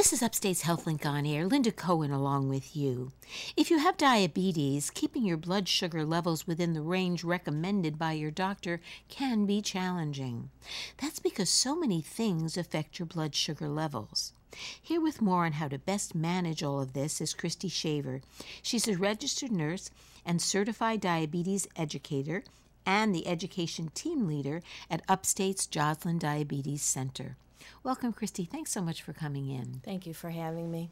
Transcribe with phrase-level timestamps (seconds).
[0.00, 1.44] This is Upstate's HealthLink on air.
[1.44, 3.12] Linda Cohen along with you.
[3.54, 8.30] If you have diabetes, keeping your blood sugar levels within the range recommended by your
[8.30, 10.48] doctor can be challenging.
[10.96, 14.32] That's because so many things affect your blood sugar levels.
[14.80, 18.22] Here with more on how to best manage all of this is Kristi Shaver.
[18.62, 19.90] She's a registered nurse
[20.24, 22.42] and certified diabetes educator
[22.86, 27.36] and the education team leader at Upstate's Joslin Diabetes Center.
[27.82, 28.48] Welcome, Kristi.
[28.48, 29.80] Thanks so much for coming in.
[29.84, 30.90] Thank you for having me.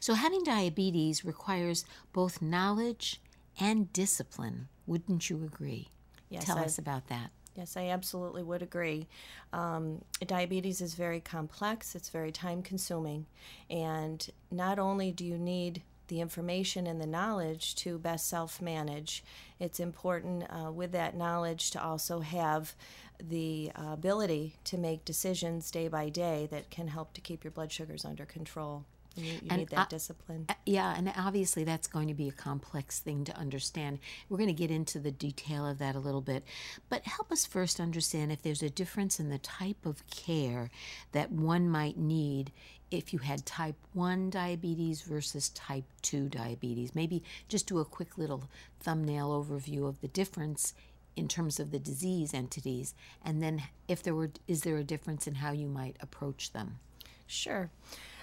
[0.00, 3.20] So, having diabetes requires both knowledge
[3.60, 4.68] and discipline.
[4.86, 5.88] Wouldn't you agree?
[6.30, 7.30] Yes, Tell I- us about that.
[7.56, 9.08] Yes, I absolutely would agree.
[9.52, 13.26] Um, diabetes is very complex, it's very time consuming.
[13.68, 19.22] And not only do you need the information and the knowledge to best self manage,
[19.58, 22.74] it's important uh, with that knowledge to also have
[23.20, 27.50] the uh, ability to make decisions day by day that can help to keep your
[27.50, 28.84] blood sugars under control.
[29.16, 30.46] You, you And need that discipline.
[30.48, 33.98] Uh, Yeah, and obviously that's going to be a complex thing to understand.
[34.28, 36.44] We're going to get into the detail of that a little bit.
[36.88, 40.70] But help us first understand if there's a difference in the type of care
[41.12, 42.52] that one might need
[42.90, 46.94] if you had type 1 diabetes versus type 2 diabetes.
[46.94, 48.44] Maybe just do a quick little
[48.80, 50.74] thumbnail overview of the difference
[51.16, 55.26] in terms of the disease entities and then if there were is there a difference
[55.26, 56.78] in how you might approach them?
[57.26, 57.70] Sure.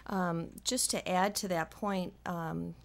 [0.08, 2.76] Um, just to add to that point, um,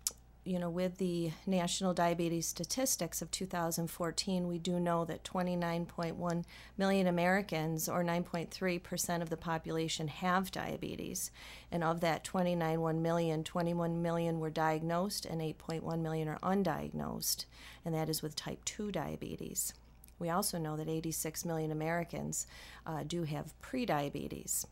[0.45, 6.45] you know, with the national diabetes statistics of 2014, we do know that 29.1
[6.79, 11.31] million Americans, or 9.3% of the population, have diabetes.
[11.71, 17.45] And of that 29.1 million, 21 million were diagnosed and 8.1 million are undiagnosed,
[17.85, 19.75] and that is with type 2 diabetes.
[20.19, 22.47] We also know that 86 million Americans
[22.87, 24.65] uh, do have prediabetes.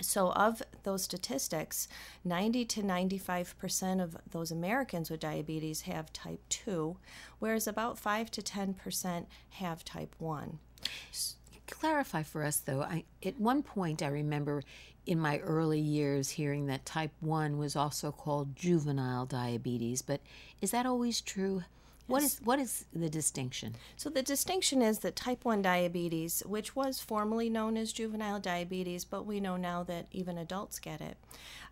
[0.00, 1.86] So, of those statistics,
[2.24, 6.96] 90 to 95% of those Americans with diabetes have type 2,
[7.38, 10.58] whereas about 5 to 10% have type 1.
[11.66, 14.62] clarify for us though I, at one point i remember
[15.06, 20.20] in my early years hearing that type 1 was also called juvenile diabetes but
[20.60, 21.64] is that always true
[22.06, 26.76] what is what is the distinction So, the distinction is that type 1 diabetes, which
[26.76, 31.16] was formerly known as juvenile diabetes, but we know now that even adults get it,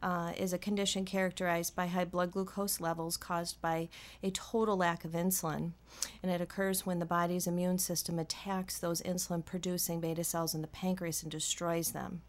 [0.02, 3.88] uh, is a condition characterized by high blood glucose levels caused by
[4.22, 5.72] a total lack of insulin.
[6.22, 10.62] And it occurs when the body's immune system attacks those insulin producing beta cells in
[10.62, 12.22] the pancreas and destroys them.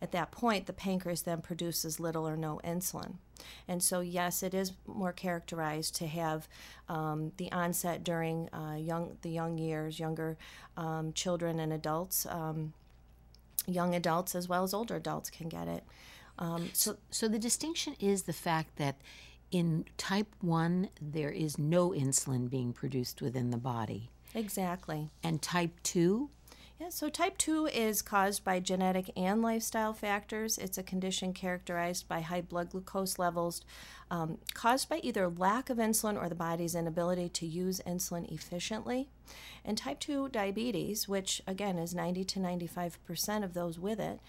[0.00, 3.14] At that point, the pancreas then produces little or no insulin.
[3.66, 6.48] And so, yes, it is more characterized to have
[6.88, 10.36] um, the onset during uh, young the young years, younger
[10.76, 12.72] um, children and adults, um,
[13.66, 15.84] young adults as well as older adults can get it.
[16.38, 18.96] Um, so, so the distinction is the fact that
[19.50, 25.10] in type 1 there is no insulin being produced within the body exactly.
[25.22, 26.30] and type 2
[26.80, 30.58] Yeah, so type 2 is caused by genetic and lifestyle factors.
[30.58, 33.62] It's a condition characterized by high blood glucose levels
[34.12, 39.08] um, caused by either lack of insulin or the body's inability to use insulin efficiently.
[39.64, 44.20] And type 2 diabetes, which again is 90 to 95% of those with it,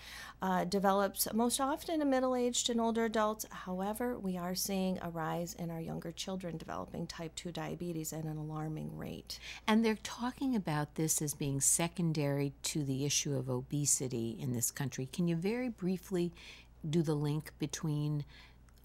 [0.42, 3.46] uh, develops most often in middle aged and older adults.
[3.50, 8.24] However, we are seeing a rise in our younger children developing type 2 diabetes at
[8.24, 9.40] an alarming rate.
[9.68, 14.72] And they're talking about this as being secondary to the issue of obesity in this
[14.72, 15.08] country.
[15.12, 16.32] Can you very briefly
[16.88, 18.24] do the link between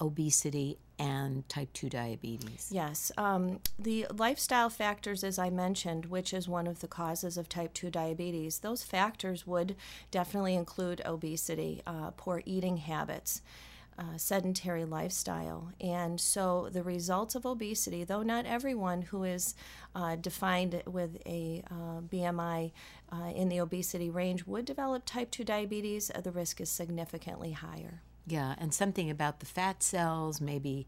[0.00, 2.68] obesity and type 2 diabetes?
[2.70, 3.10] Yes.
[3.16, 7.74] Um, the lifestyle factors, as I mentioned, which is one of the causes of type
[7.74, 9.76] 2 diabetes, those factors would
[10.10, 13.42] definitely include obesity, uh, poor eating habits.
[13.96, 15.70] Uh, sedentary lifestyle.
[15.80, 19.54] And so the results of obesity, though not everyone who is
[19.94, 22.72] uh, defined with a uh, BMI
[23.12, 27.52] uh, in the obesity range would develop type 2 diabetes, uh, the risk is significantly
[27.52, 28.02] higher.
[28.26, 30.86] Yeah, and something about the fat cells, maybe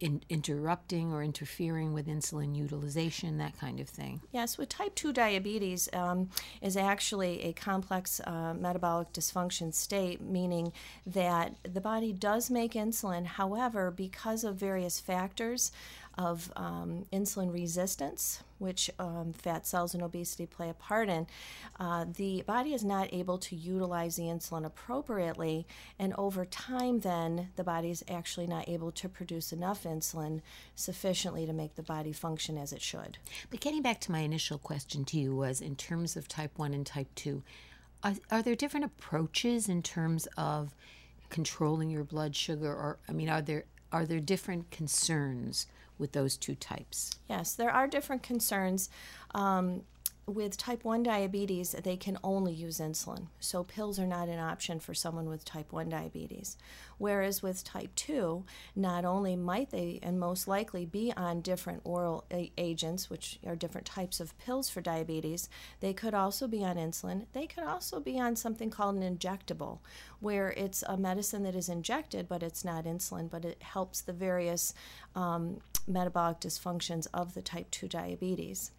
[0.00, 4.20] in, interrupting or interfering with insulin utilization, that kind of thing.
[4.32, 6.28] Yes, with type 2 diabetes um,
[6.60, 10.72] is actually a complex uh, metabolic dysfunction state, meaning
[11.06, 13.24] that the body does make insulin.
[13.24, 15.72] However, because of various factors
[16.18, 21.26] of um, insulin resistance, which um, fat cells and obesity play a part in,
[21.78, 25.66] uh, the body is not able to utilize the insulin appropriately.
[25.98, 30.40] And over time, then, the body is actually not able to produce enough insulin
[30.74, 33.18] sufficiently to make the body function as it should.
[33.50, 36.72] But getting back to my initial question to you was in terms of type 1
[36.72, 37.42] and type 2,
[38.02, 40.74] are, are there different approaches in terms of
[41.28, 45.66] controlling your blood sugar or I mean are there are there different concerns
[45.98, 47.18] with those two types?
[47.28, 48.88] Yes, there are different concerns.
[49.34, 49.82] Um,
[50.26, 53.26] with type 1 diabetes, they can only use insulin.
[53.38, 56.56] So pills are not an option for someone with type 1 diabetes.
[56.98, 58.42] Whereas with type 2,
[58.74, 63.54] not only might they and most likely be on different oral a- agents, which are
[63.54, 65.48] different types of pills for diabetes,
[65.78, 67.26] they could also be on insulin.
[67.32, 69.78] They could also be on something called an injectable,
[70.18, 74.12] where it's a medicine that is injected, but it's not insulin, but it helps the
[74.12, 74.74] various
[75.14, 78.72] um, metabolic dysfunctions of the type 2 diabetes.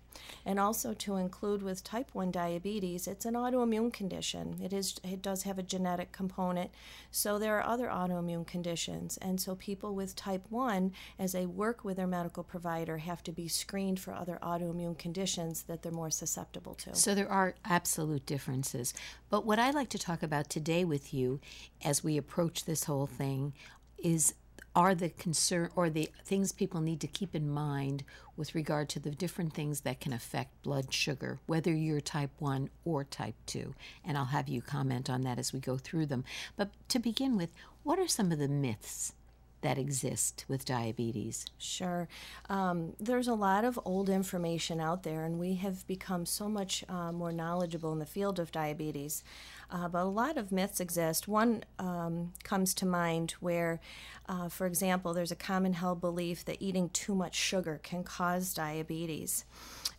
[0.46, 4.60] And also to include with type 1 diabetes it's an autoimmune condition.
[4.64, 6.72] It is it does have a genetic component.
[7.12, 9.18] So there are other autoimmune conditions.
[9.18, 13.32] And so people with type 1 as they work with their medical provider have to
[13.32, 16.96] be screened for other autoimmune conditions that they're more susceptible to.
[16.96, 18.94] So there are absolute differences.
[19.30, 21.40] But what I'd like to talk about today with you
[21.84, 23.54] as we approach this whole thing
[23.98, 24.34] is
[24.78, 28.04] are the concern or the things people need to keep in mind
[28.36, 32.70] with regard to the different things that can affect blood sugar, whether you're type 1
[32.86, 33.74] or type 2.
[34.06, 36.24] And I'll have you comment on that as we go through them.
[36.56, 37.50] But to begin with,
[37.82, 39.14] what are some of the myths
[39.62, 41.46] that exist with diabetes?
[41.58, 42.08] Sure.
[42.50, 46.84] Um, there's a lot of old information out there, and we have become so much
[46.90, 49.24] uh, more knowledgeable in the field of diabetes.
[49.70, 51.28] Uh, but a lot of myths exist.
[51.28, 53.82] One um, comes to mind where,
[54.30, 58.54] uh, for example, there's a common held belief that eating too much sugar can cause
[58.54, 59.44] diabetes.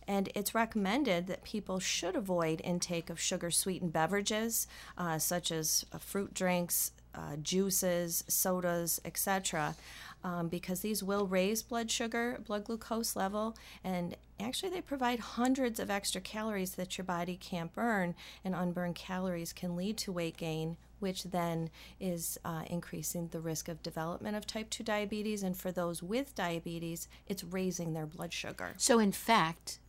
[0.07, 4.65] And it's recommended that people should avoid intake of sugar sweetened beverages,
[4.97, 9.75] uh, such as uh, fruit drinks, uh, juices, sodas, etc.,
[10.23, 15.79] um, because these will raise blood sugar, blood glucose level, and actually they provide hundreds
[15.79, 20.37] of extra calories that your body can't burn, and unburned calories can lead to weight
[20.37, 20.77] gain.
[20.99, 21.69] Which then
[22.01, 25.43] is uh, increasing the risk of development of type 2 diabetes.
[25.43, 28.73] And for those with diabetes, it's raising their blood sugar.
[28.75, 29.79] So, in fact,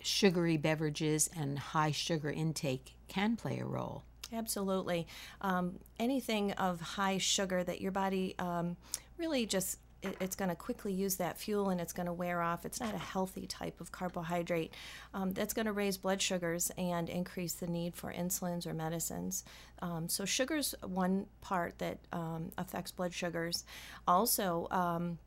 [0.00, 4.04] sugary beverages and high sugar intake can play a role.
[4.32, 5.06] Absolutely.
[5.40, 8.76] Um, anything of high sugar that your body um,
[9.18, 12.42] really just it, it's going to quickly use that fuel and it's going to wear
[12.42, 12.64] off.
[12.64, 14.74] It's not a healthy type of carbohydrate.
[15.14, 19.44] Um, that's going to raise blood sugars and increase the need for insulins or medicines.
[19.80, 23.64] Um, so, sugar's one part that um, affects blood sugars.
[24.06, 25.18] Also, um,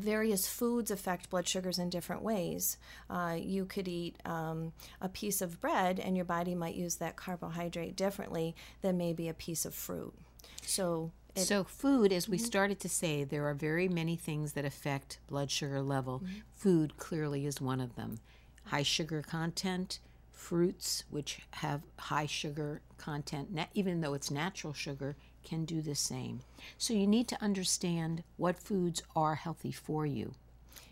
[0.00, 2.78] various foods affect blood sugars in different ways.
[3.08, 7.16] Uh, you could eat um, a piece of bread, and your body might use that
[7.16, 10.14] carbohydrate differently than maybe a piece of fruit.
[10.62, 14.64] So, it, so, food, as we started to say, there are very many things that
[14.64, 16.22] affect blood sugar level.
[16.54, 18.18] Food clearly is one of them.
[18.64, 20.00] High sugar content,
[20.32, 26.40] fruits, which have high sugar content, even though it's natural sugar, can do the same.
[26.76, 30.32] So, you need to understand what foods are healthy for you.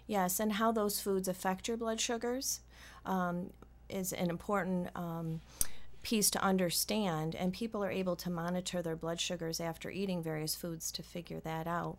[0.06, 2.60] yes, and how those foods affect your blood sugars
[3.04, 3.50] um,
[3.88, 4.88] is an important.
[4.94, 5.40] Um,
[6.02, 10.54] piece to understand and people are able to monitor their blood sugars after eating various
[10.54, 11.98] foods to figure that out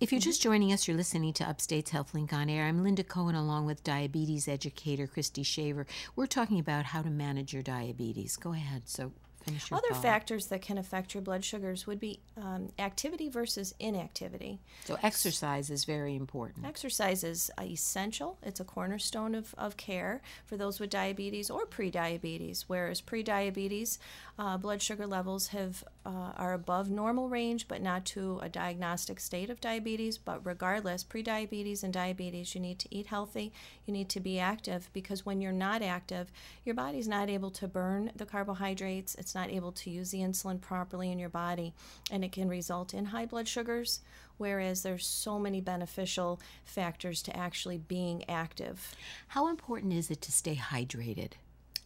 [0.00, 2.66] If you're just joining us, you're listening to Upstate's Health Link on Air.
[2.66, 5.86] I'm Linda Cohen along with diabetes educator Kristi Shaver.
[6.16, 8.36] We're talking about how to manage your diabetes.
[8.36, 8.82] Go ahead.
[8.86, 9.12] So
[9.48, 10.02] finish your other thought.
[10.02, 15.70] factors that can affect your blood sugars would be um, activity versus inactivity So exercise
[15.70, 16.66] is very important.
[16.66, 18.38] Exercise is essential.
[18.42, 22.64] It's a cornerstone of, of care for those with diabetes or pre-diabetes.
[22.68, 23.98] Whereas pre-diabetes,
[24.38, 29.20] uh, blood sugar levels have uh, are above normal range, but not to a diagnostic
[29.20, 30.16] state of diabetes.
[30.16, 33.52] But regardless, pre-diabetes and diabetes, you need to eat healthy.
[33.84, 36.32] You need to be active because when you're not active,
[36.64, 39.16] your body's not able to burn the carbohydrates.
[39.16, 41.74] It's not able to use the insulin properly in your body,
[42.10, 44.00] and it can result in high blood sugars
[44.38, 48.94] whereas there's so many beneficial factors to actually being active.
[49.26, 51.32] How important is it to stay hydrated?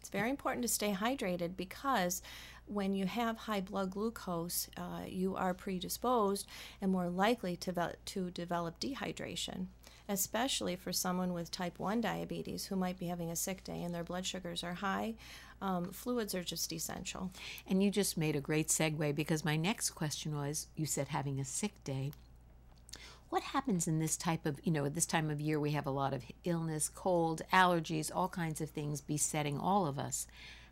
[0.03, 2.23] It's very important to stay hydrated because
[2.67, 6.47] when you have high blood glucose, uh, you are predisposed
[6.81, 9.67] and more likely to, ve- to develop dehydration,
[10.09, 13.95] especially for someone with type 1 diabetes who might be having a sick day and
[13.95, 15.15] their blood sugars are high.
[15.61, 17.31] Um, fluids are just essential.
[17.69, 21.39] And you just made a great segue because my next question was you said having
[21.39, 22.13] a sick day.
[23.29, 25.87] What happens in this type of, you know, at this time of year we have
[25.87, 30.27] a lot of illness, cold, allergies, all kinds of things besetting all of us.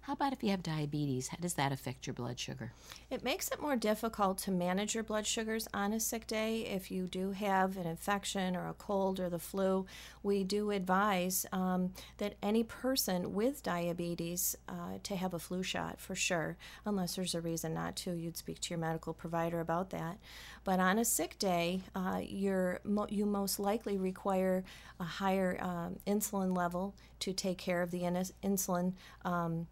[0.05, 1.29] How about if you have diabetes?
[1.29, 2.73] How does that affect your blood sugar?
[3.11, 6.63] It makes it more difficult to manage your blood sugars on a sick day.
[6.63, 9.87] If you do have an infection or a cold or the flu,
[10.23, 16.01] we do advise um, that any person with diabetes uh, to have a flu shot
[16.01, 18.13] for sure, unless there's a reason not to.
[18.13, 20.19] You'd speak to your medical provider about that.
[20.65, 24.65] But on a sick day, uh, you're mo- you most likely require
[24.99, 28.95] a higher um, insulin level to take care of the in- insulin.
[29.27, 29.67] Um,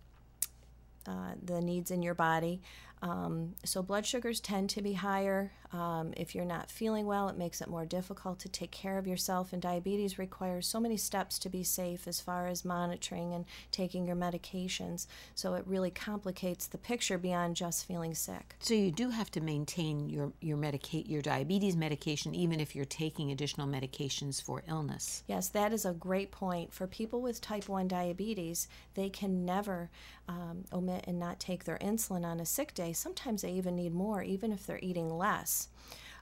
[1.09, 2.61] uh, the needs in your body.
[3.03, 5.53] Um, so, blood sugars tend to be higher.
[5.73, 9.07] Um, if you're not feeling well, it makes it more difficult to take care of
[9.07, 9.53] yourself.
[9.53, 14.07] And diabetes requires so many steps to be safe as far as monitoring and taking
[14.07, 15.07] your medications.
[15.35, 18.57] So, it really complicates the picture beyond just feeling sick.
[18.61, 22.85] So, you do have to maintain your, your, medica- your diabetes medication even if you're
[22.85, 25.23] taking additional medications for illness.
[25.27, 26.73] Yes, that is a great point.
[26.73, 29.91] For people with type 1 diabetes, they can never
[30.29, 32.88] um, omit and not take their insulin on a sick day.
[32.93, 35.69] Sometimes they even need more, even if they're eating less.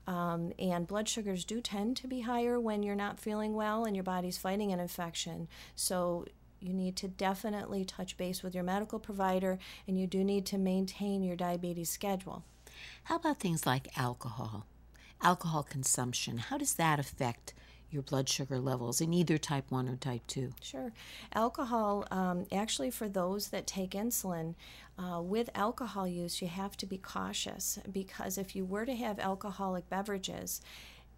[0.07, 3.97] Um, and blood sugars do tend to be higher when you're not feeling well and
[3.97, 5.49] your body's fighting an infection.
[5.75, 6.27] So
[6.61, 10.59] you need to definitely touch base with your medical provider and you do need to
[10.59, 12.45] maintain your diabetes schedule.
[13.05, 14.67] How about things like alcohol?
[15.23, 17.55] Alcohol consumption, how does that affect
[17.91, 20.53] your blood sugar levels in either type 1 or type 2?
[20.61, 20.93] Sure.
[21.35, 24.55] Alcohol, um, actually, for those that take insulin,
[24.99, 29.19] uh, with alcohol use, you have to be cautious because if you were to have
[29.19, 30.61] alcoholic beverages,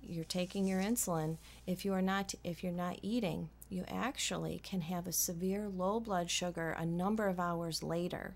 [0.03, 1.39] you're taking your insulin.
[1.67, 6.01] If you are not, if you're not eating, you actually can have a severe low
[6.01, 8.35] blood sugar a number of hours later.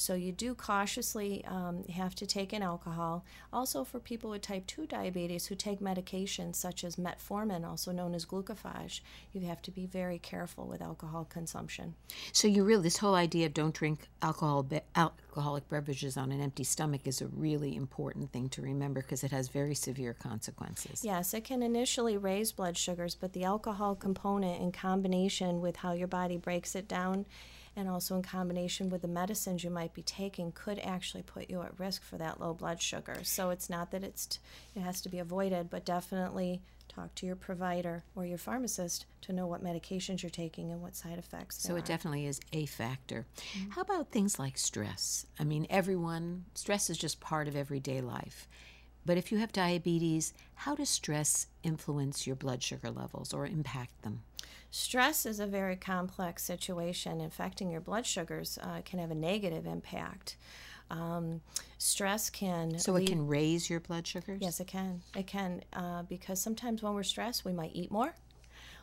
[0.00, 3.22] So you do cautiously um, have to take in alcohol.
[3.52, 8.14] Also, for people with type 2 diabetes who take medications such as metformin, also known
[8.14, 9.02] as glucophage,
[9.34, 11.96] you have to be very careful with alcohol consumption.
[12.32, 16.40] So you really, this whole idea of don't drink alcohol, be, alcoholic beverages on an
[16.40, 21.04] empty stomach is a really important thing to remember because it has very severe consequences.
[21.04, 25.92] Yes, it can initially raise blood sugars, but the alcohol component in combination with how
[25.92, 27.26] your body breaks it down
[27.76, 31.62] and also in combination with the medicines you might be taking could actually put you
[31.62, 33.16] at risk for that low blood sugar.
[33.22, 34.38] So it's not that it's t-
[34.74, 39.32] it has to be avoided, but definitely talk to your provider or your pharmacist to
[39.32, 41.62] know what medications you're taking and what side effects.
[41.62, 41.86] So it are.
[41.86, 43.26] definitely is a factor.
[43.56, 43.70] Mm-hmm.
[43.70, 45.26] How about things like stress?
[45.38, 48.48] I mean, everyone stress is just part of everyday life.
[49.06, 54.02] But if you have diabetes, how does stress influence your blood sugar levels or impact
[54.02, 54.22] them?
[54.70, 57.20] Stress is a very complex situation.
[57.20, 60.36] Affecting your blood sugars uh, can have a negative impact.
[60.90, 61.40] Um,
[61.78, 62.78] stress can.
[62.78, 64.38] So it can raise your blood sugars?
[64.40, 65.02] Yes, it can.
[65.16, 68.14] It can uh, because sometimes when we're stressed, we might eat more.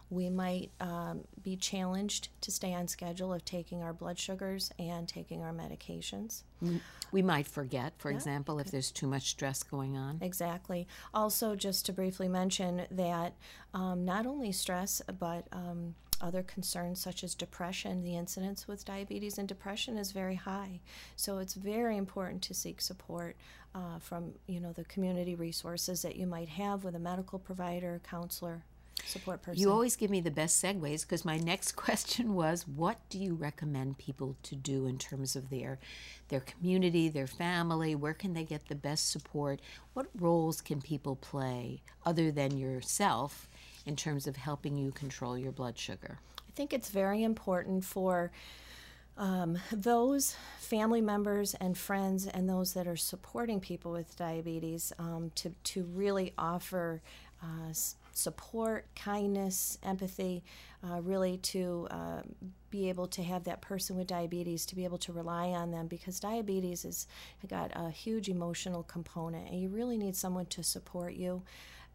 [0.10, 5.08] We might um, be challenged to stay on schedule of taking our blood sugars and
[5.08, 6.44] taking our medications.
[7.12, 8.18] We might forget, for yeah.
[8.18, 10.20] example, if there's too much stress going on.
[10.22, 10.88] Exactly.
[11.14, 13.34] Also, just to briefly mention that
[13.74, 19.38] um, not only stress, but um, other concerns such as depression, the incidence with diabetes
[19.38, 20.80] and depression is very high.
[21.16, 23.36] So it's very important to seek support
[23.76, 28.02] uh, from you know the community resources that you might have with a medical provider,
[28.04, 28.64] counselor,
[29.08, 29.62] support person.
[29.62, 33.34] You always give me the best segues because my next question was what do you
[33.34, 35.80] recommend people to do in terms of their
[36.30, 39.62] their community, their family, where can they get the best support?
[39.94, 43.48] What roles can people play other than yourself
[43.86, 46.20] in terms of helping you control your blood sugar?
[46.48, 48.32] I think it's very important for
[49.18, 55.32] um, those family members and friends and those that are supporting people with diabetes um,
[55.36, 57.02] to, to really offer
[57.42, 57.74] uh,
[58.14, 60.44] support, kindness, empathy,
[60.84, 62.22] uh, really to uh,
[62.70, 65.88] be able to have that person with diabetes to be able to rely on them
[65.88, 67.08] because diabetes has
[67.48, 71.42] got a huge emotional component and you really need someone to support you,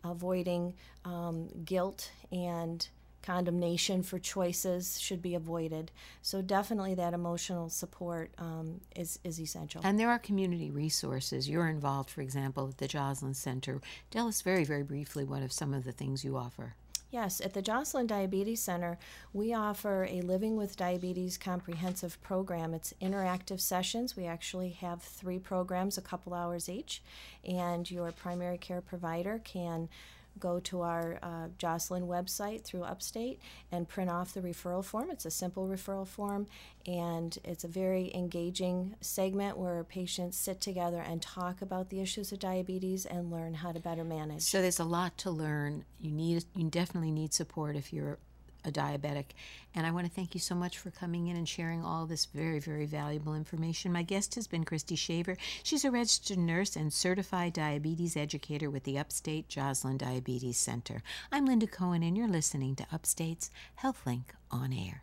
[0.04, 2.88] avoiding um, guilt and
[3.22, 5.90] condemnation for choices should be avoided.
[6.20, 9.80] So definitely that emotional support um, is, is essential.
[9.84, 11.48] And there are community resources.
[11.48, 13.80] You're involved, for example, at the Joslin Center.
[14.10, 16.74] Tell us very, very briefly what are some of the things you offer.
[17.12, 18.98] Yes, at the Joslin Diabetes Center,
[19.34, 22.72] we offer a Living with Diabetes comprehensive program.
[22.72, 24.16] It's interactive sessions.
[24.16, 27.02] We actually have three programs, a couple hours each,
[27.46, 29.90] and your primary care provider can
[30.38, 35.10] go to our uh, Joslin website through Upstate and print off the referral form.
[35.10, 36.46] It's a simple referral form,
[36.86, 42.32] and it's a very engaging segment where patients sit together and talk about the issues
[42.32, 44.42] of diabetes and learn how to better manage.
[44.42, 45.84] So there's a lot to learn.
[46.00, 48.18] You need you definitely need support if you're
[48.64, 49.26] a diabetic.
[49.74, 52.26] And I want to thank you so much for coming in and sharing all this
[52.26, 53.92] very, very valuable information.
[53.92, 55.36] My guest has been Kristi Shaver.
[55.62, 61.02] She's a registered nurse and certified diabetes educator with the Upstate Joslin Diabetes Center.
[61.30, 63.50] I'm Linda Cohen, and you're listening to Upstate's
[63.82, 65.02] HealthLink on Air.